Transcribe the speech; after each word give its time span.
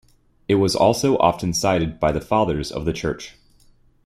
It 0.47 0.55
was 0.55 0.75
also 0.75 1.15
often 1.19 1.53
cited 1.53 1.99
by 1.99 2.11
the 2.11 2.19
Fathers 2.19 2.71
of 2.71 2.85
the 2.85 2.91
Church. 2.91 3.35